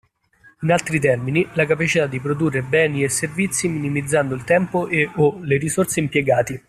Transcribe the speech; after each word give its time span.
In 0.61 0.71
altri 0.71 0.99
termini, 0.99 1.47
la 1.53 1.67
capacità 1.67 2.07
di 2.07 2.19
produrre 2.19 2.63
beni 2.63 3.03
e 3.03 3.09
servizi 3.09 3.67
minimizzando 3.67 4.33
il 4.33 4.43
tempo 4.43 4.87
e/o 4.87 5.37
le 5.43 5.57
risorse 5.59 5.99
impiegati. 5.99 6.59